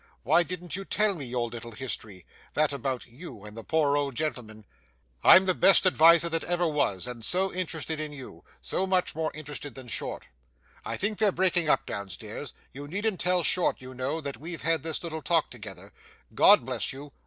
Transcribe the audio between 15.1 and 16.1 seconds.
talk together.